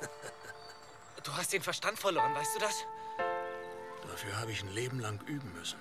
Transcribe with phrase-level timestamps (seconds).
[1.22, 2.86] Du hast den Verstand verloren, weißt du das?
[4.08, 5.78] Dafür habe ich ein Leben lang üben müssen.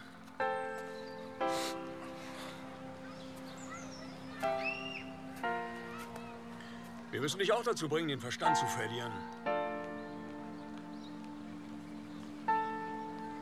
[7.12, 9.12] Wir müssen dich auch dazu bringen, den Verstand zu verlieren.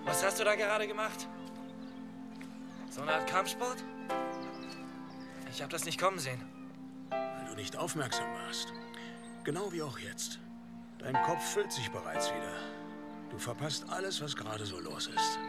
[0.05, 1.27] Was hast du da gerade gemacht?
[2.89, 3.83] So eine Art Kampfsport?
[5.51, 6.41] Ich habe das nicht kommen sehen.
[7.09, 8.73] Weil du nicht aufmerksam warst.
[9.43, 10.39] Genau wie auch jetzt.
[10.99, 12.53] Dein Kopf füllt sich bereits wieder.
[13.29, 15.39] Du verpasst alles, was gerade so los ist.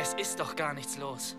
[0.00, 1.36] Es ist doch gar nichts los.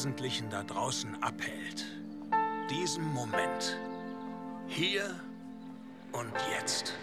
[0.00, 1.84] Wesentlichen da draußen abhält.
[2.70, 3.78] Diesem Moment.
[4.66, 5.14] Hier
[6.12, 6.94] und jetzt.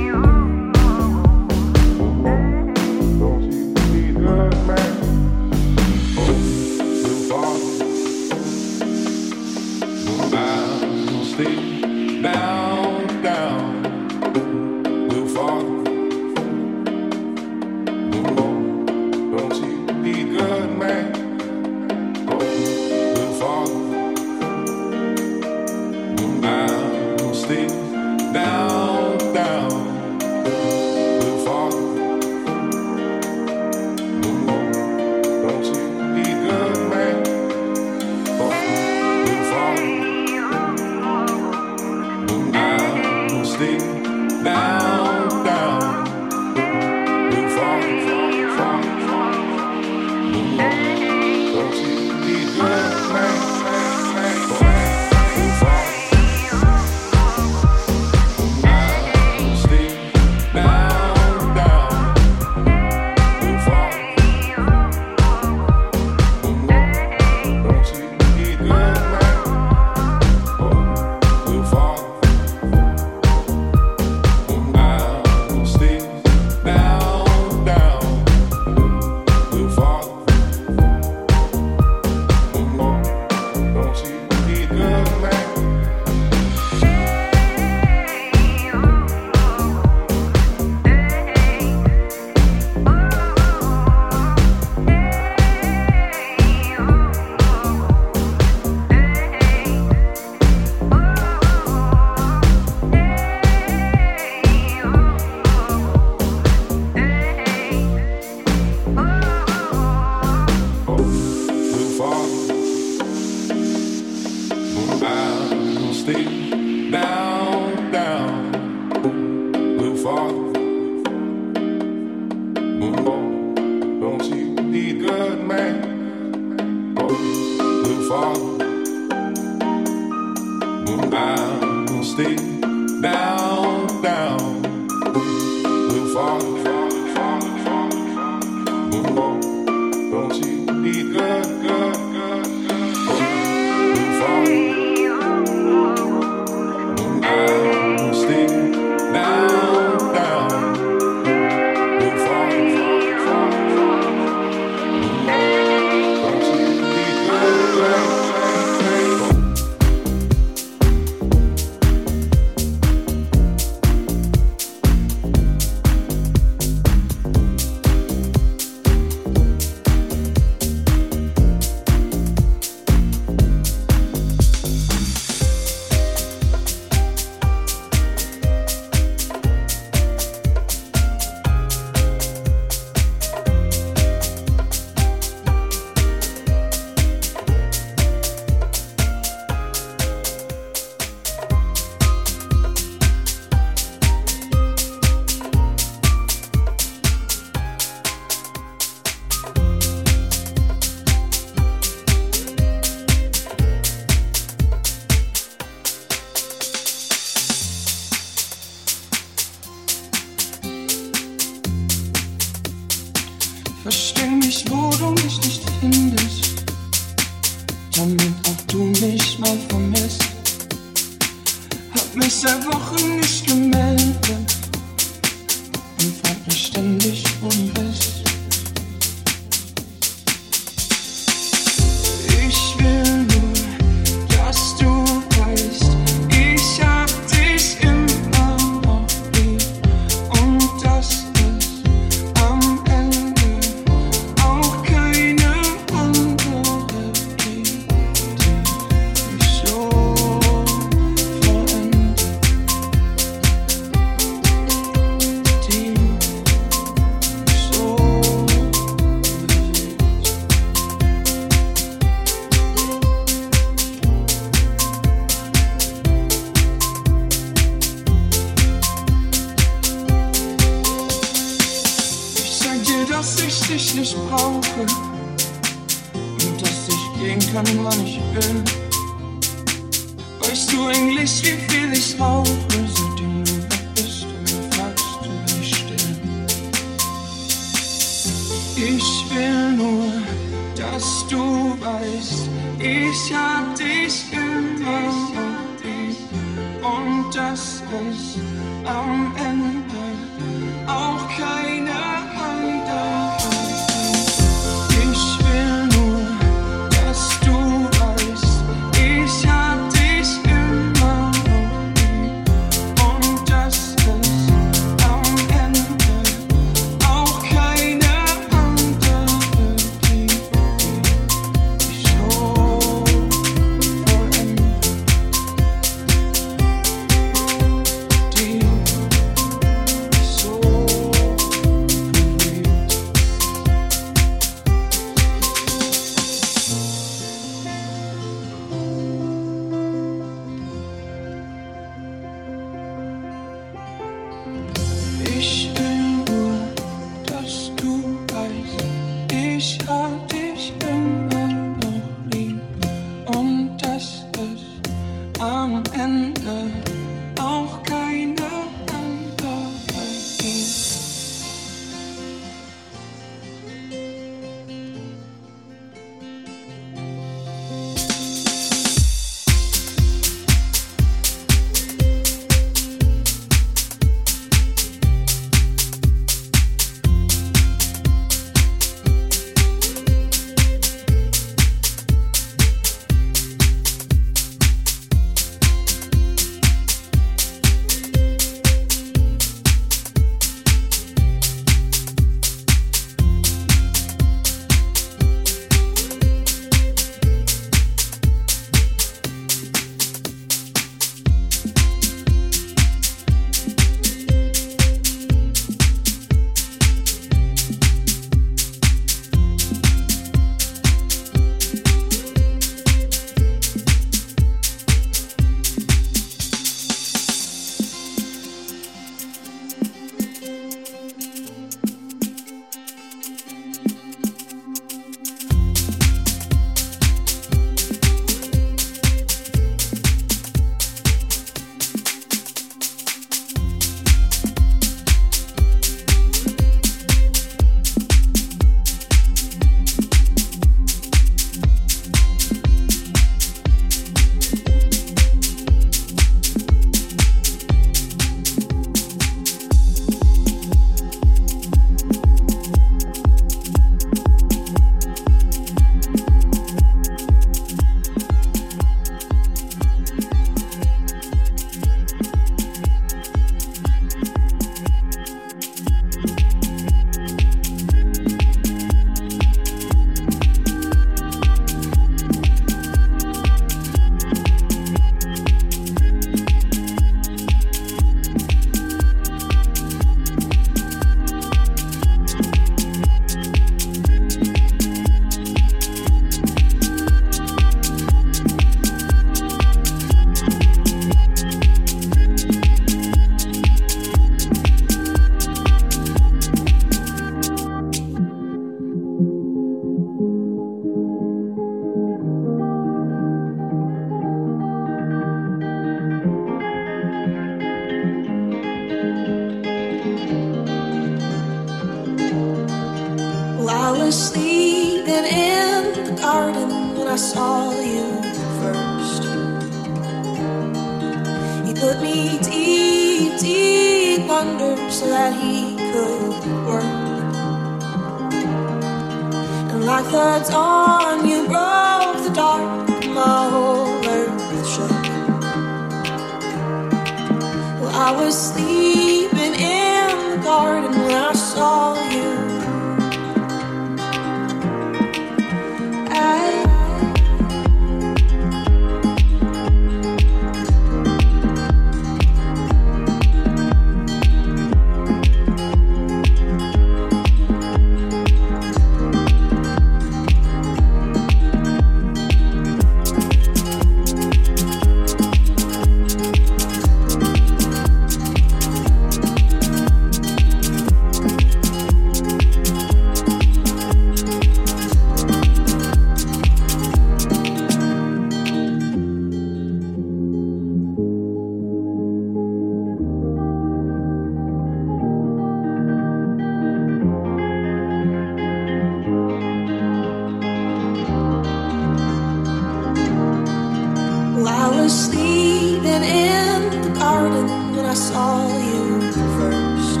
[594.88, 597.46] Sleeping in the garden
[597.76, 600.00] when I saw you first.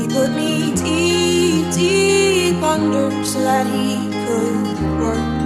[0.00, 5.44] He put me deep, deep under so that he could work.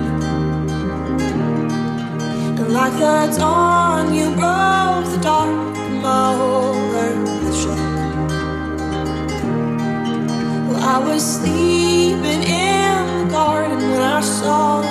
[2.58, 7.78] And like the dawn, you broke the dark, and my whole earth shook.
[10.68, 14.87] Well, I was sleeping in the garden when I saw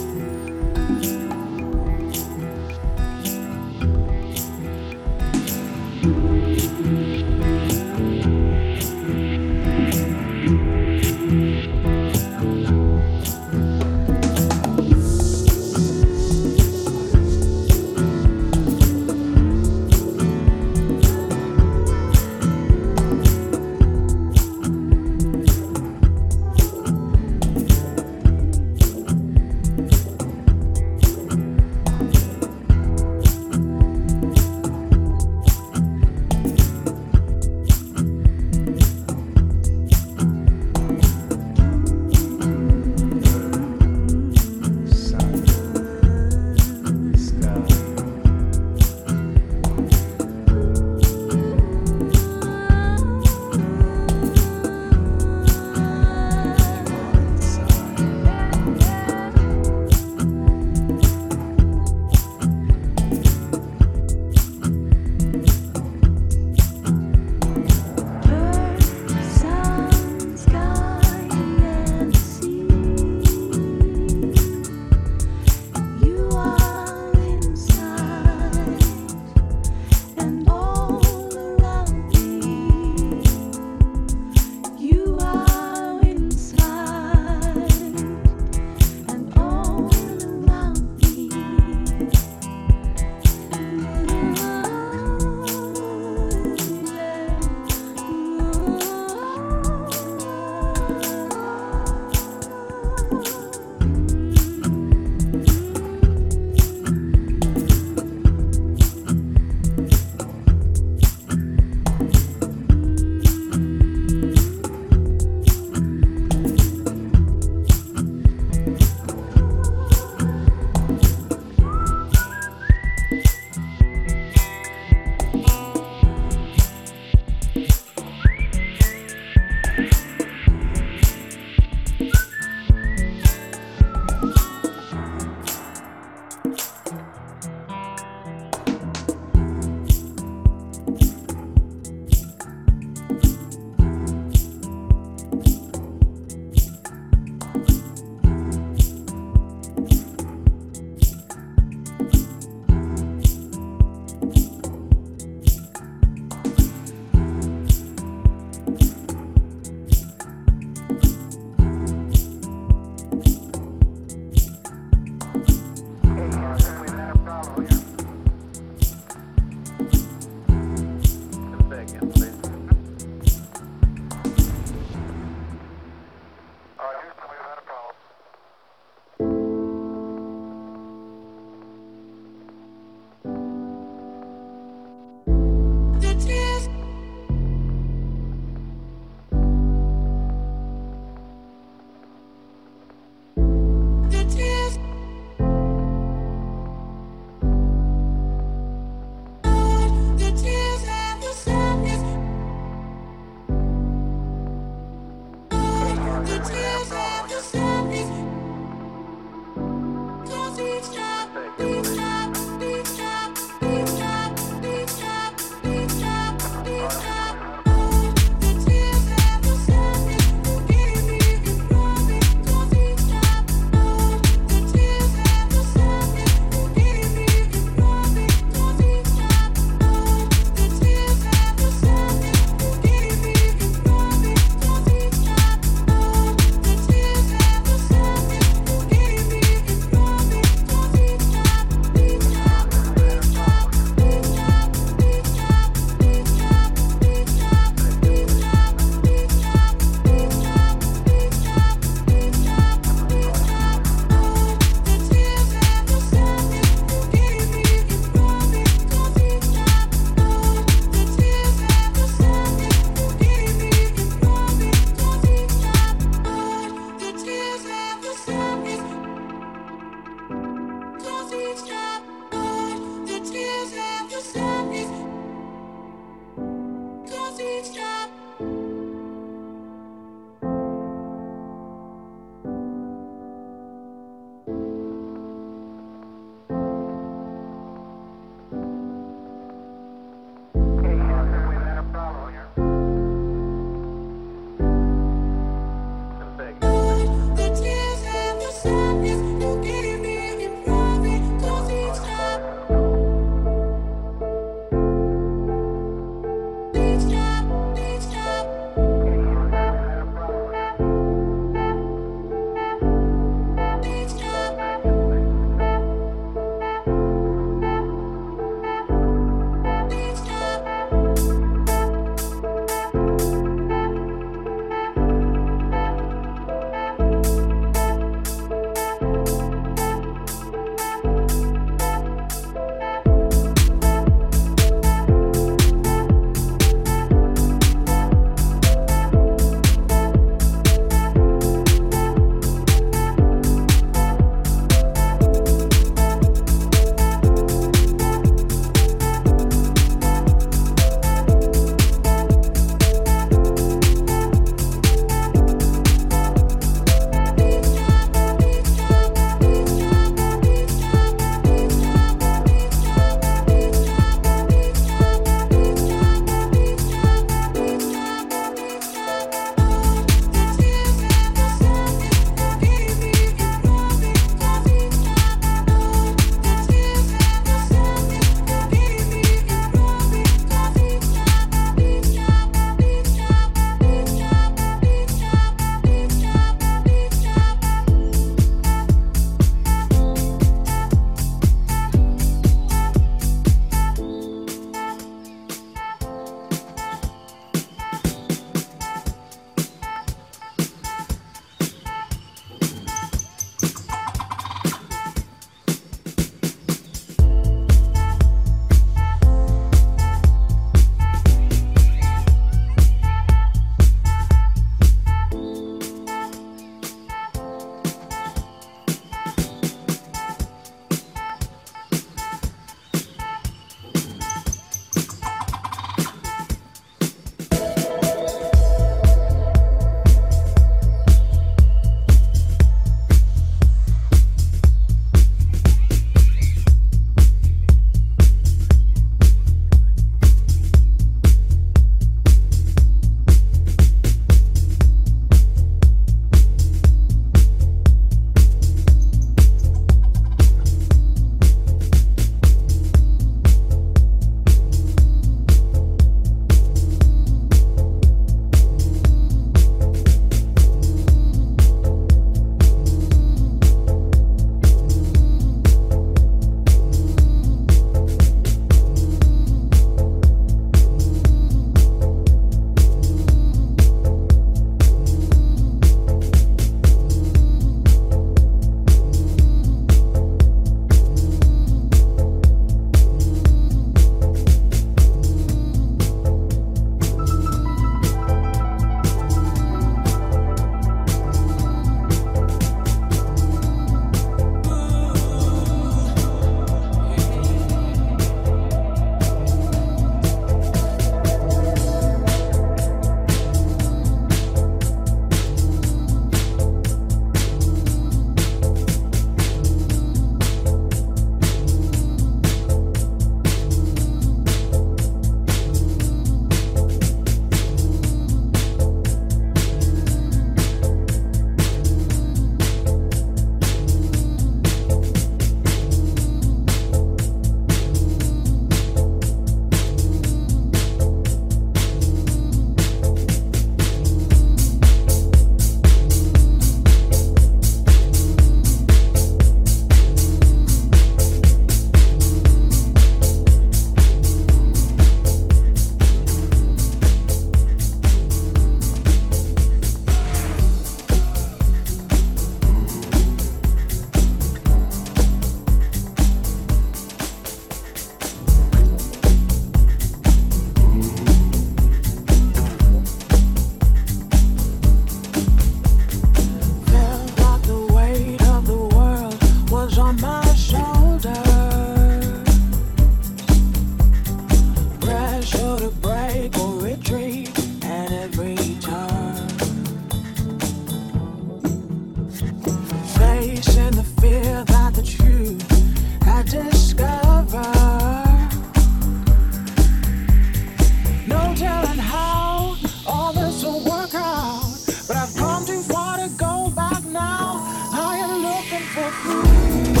[599.11, 600.00] Música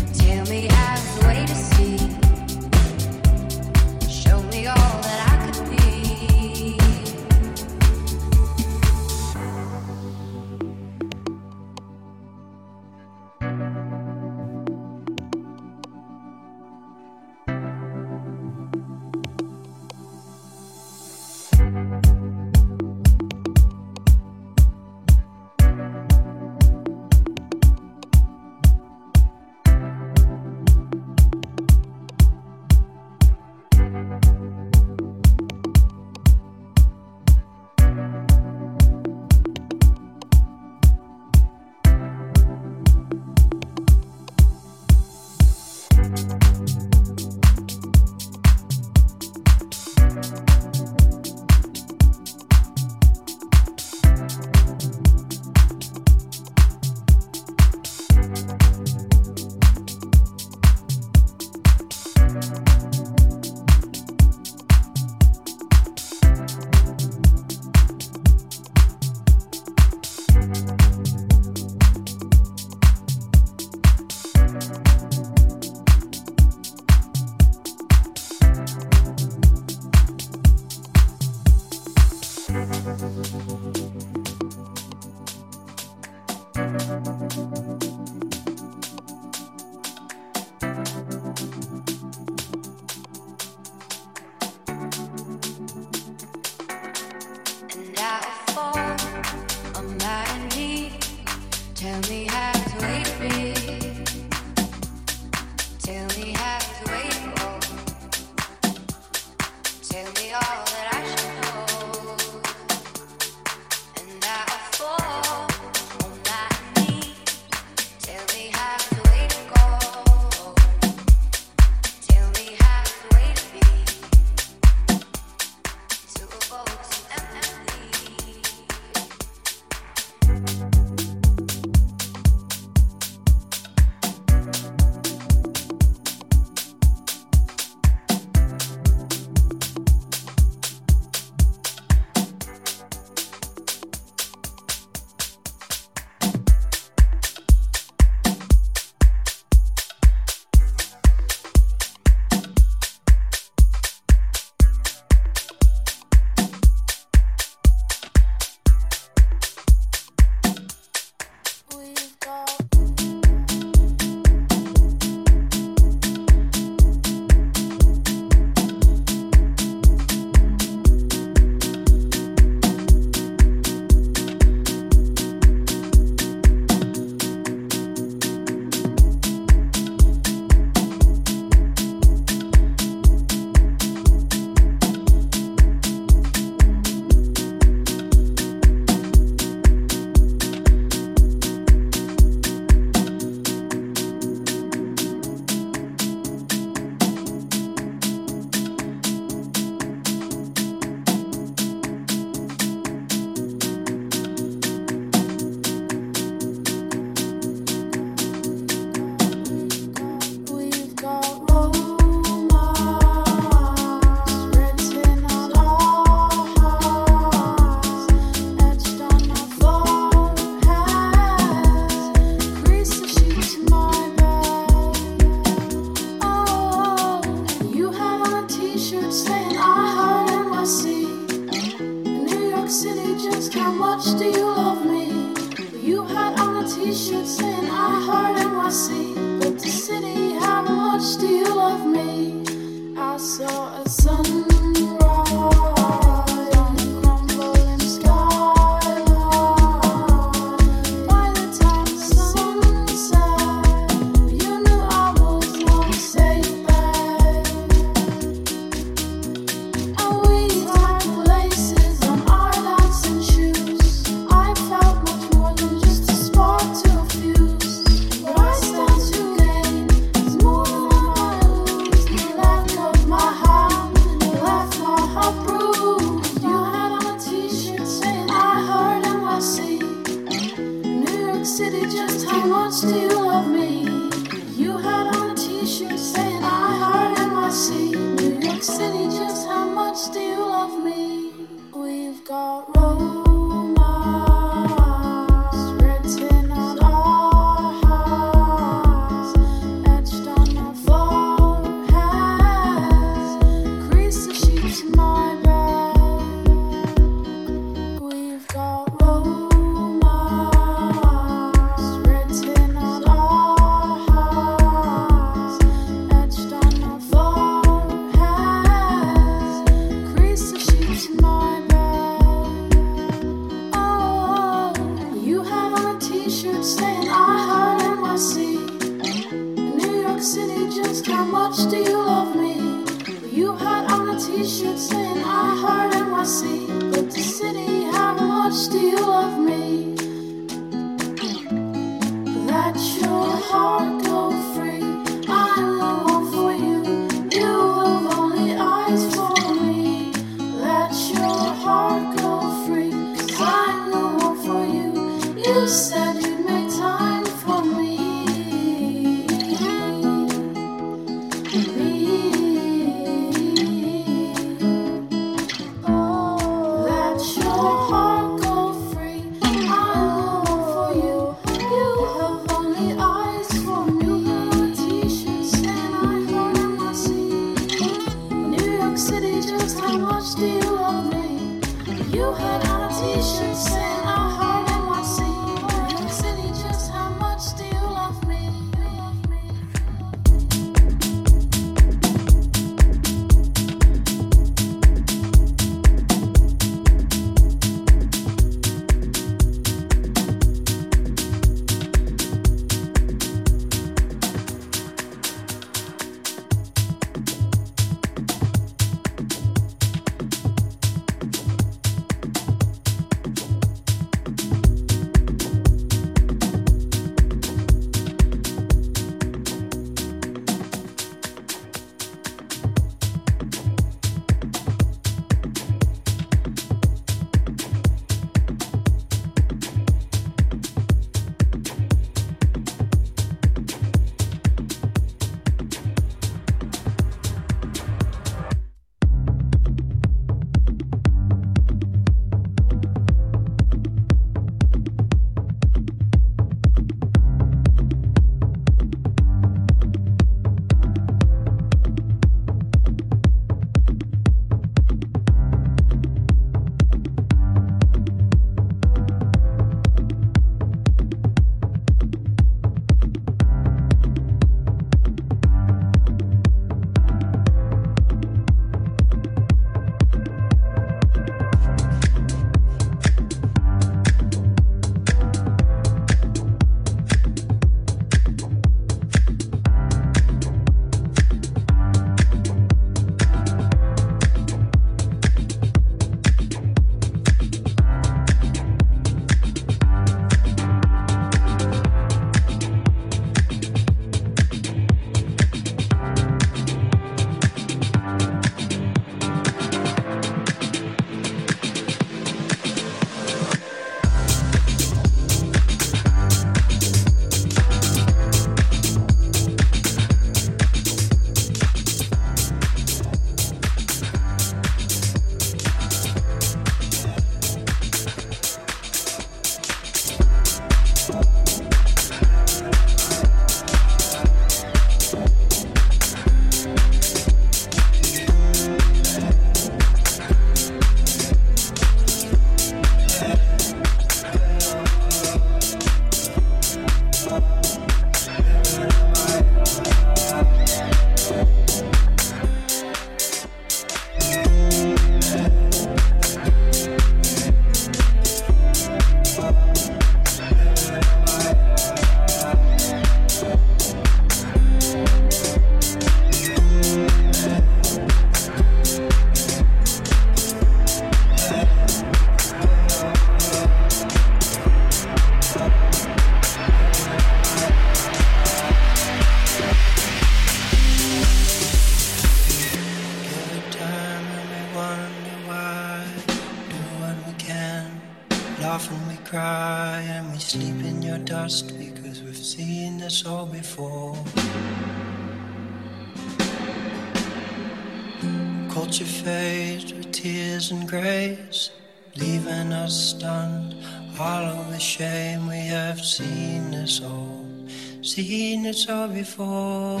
[598.88, 600.00] all before.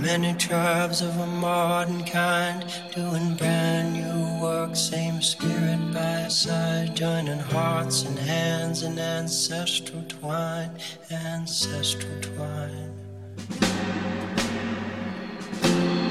[0.00, 2.64] Many tribes of a modern kind
[2.94, 10.70] doing brand new work, same spirit by side, joining hearts and hands in ancestral twine,
[11.10, 12.94] ancestral twine.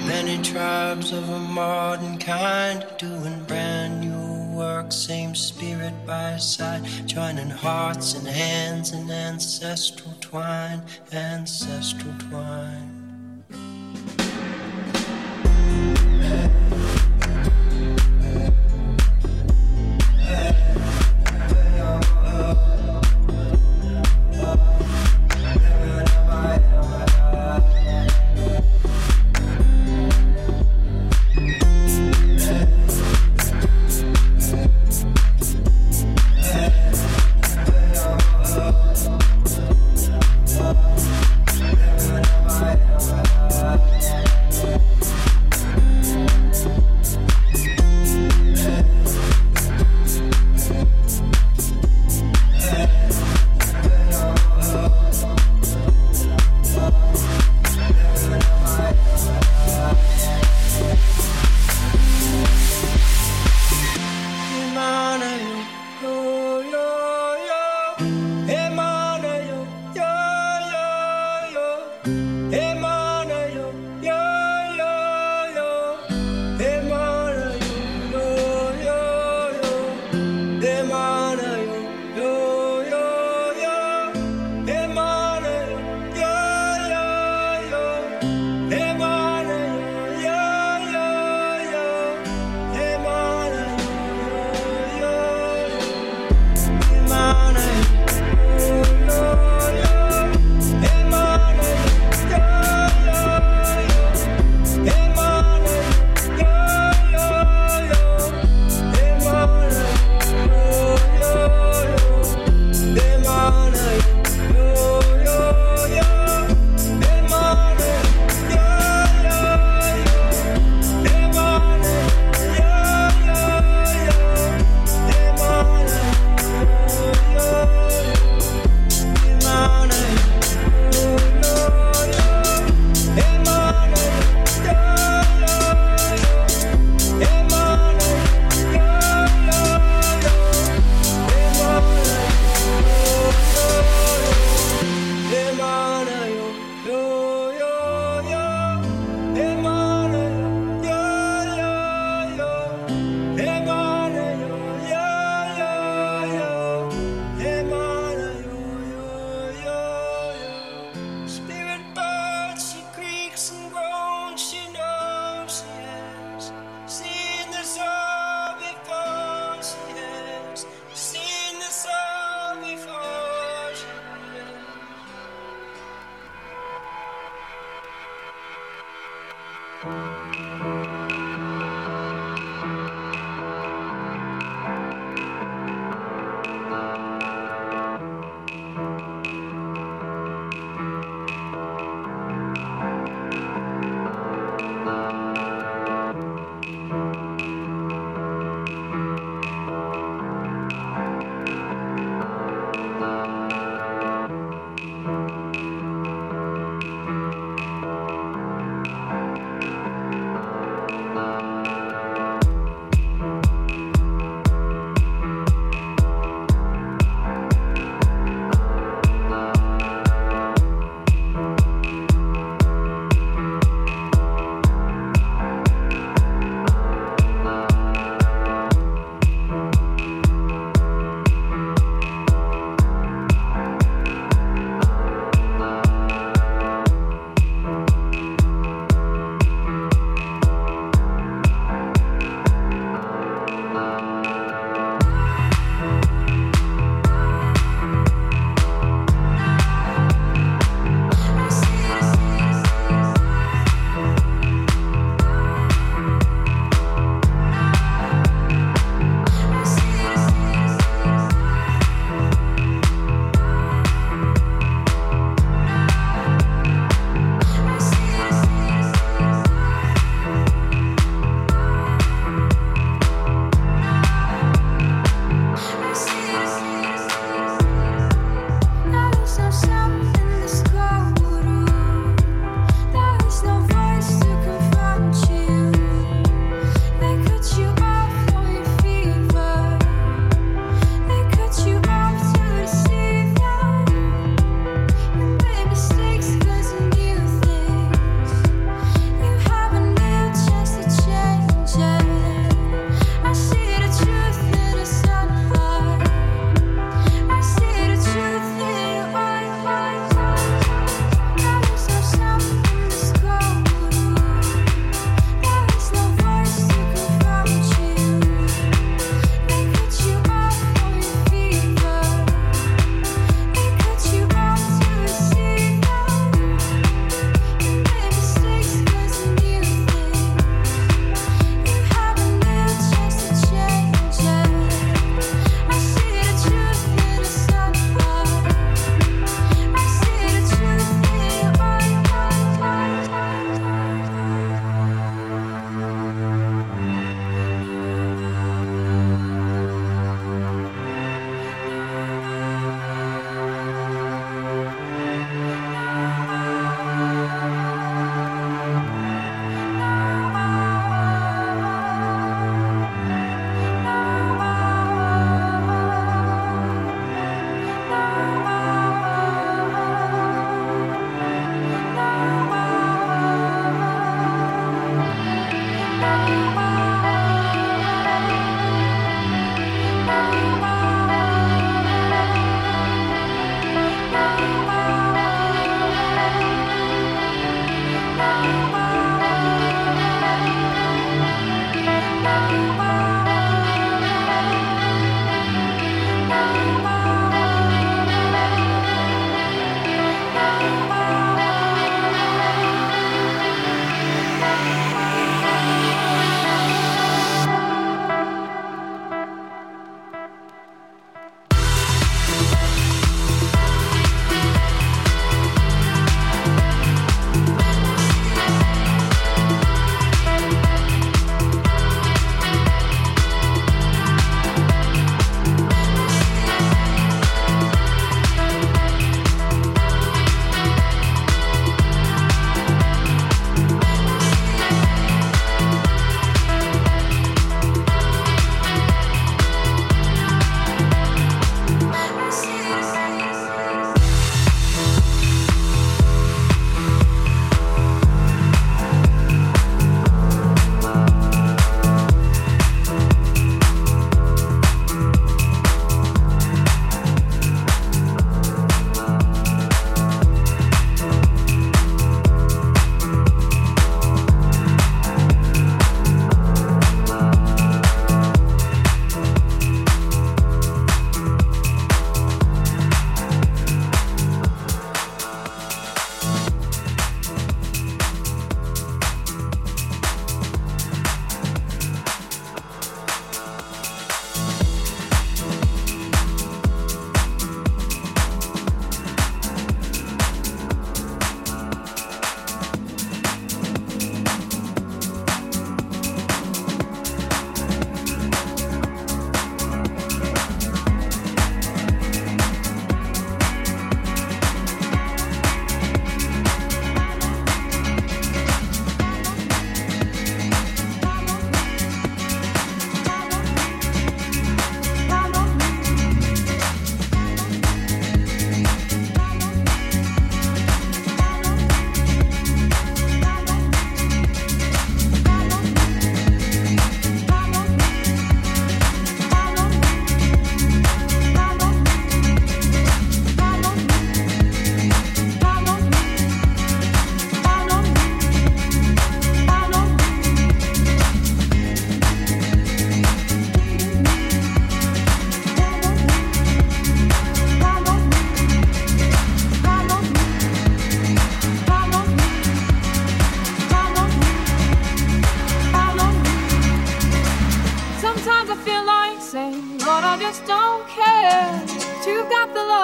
[0.08, 3.59] Many tribes of a modern kind doing brand
[4.60, 10.82] work, same spirit by side, joining hearts and hands in ancestral twine,
[11.14, 12.99] ancestral twine.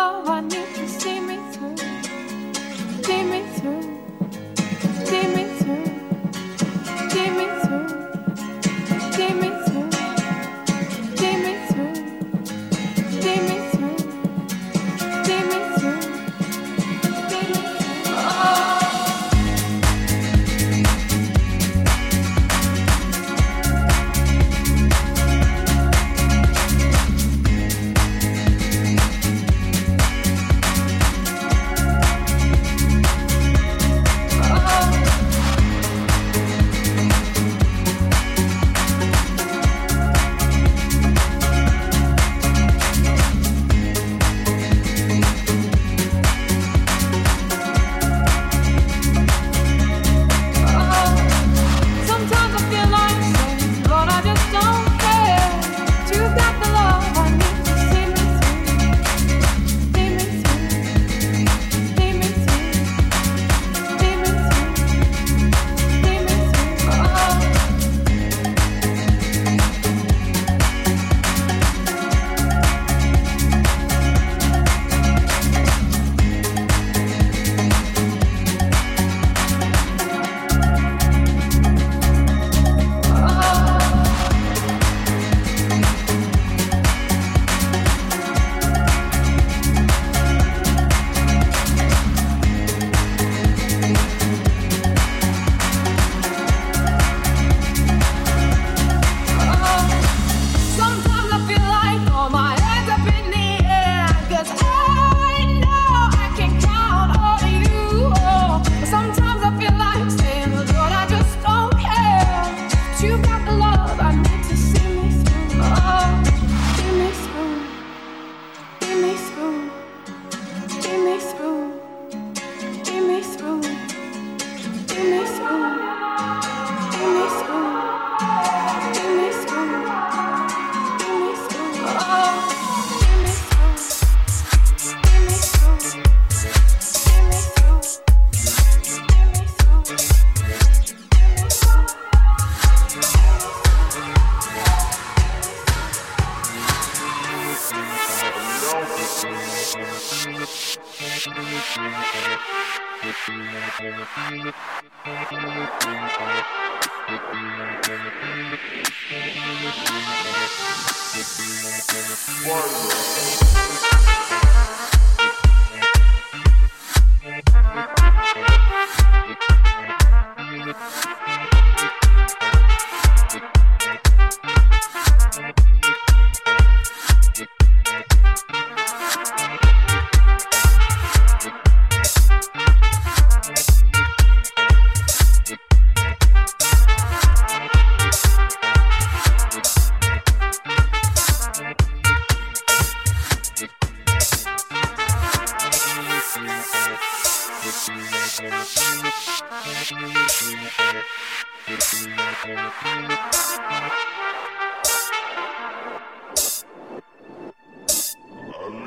[0.07, 0.55] I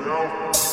[0.08, 0.67] now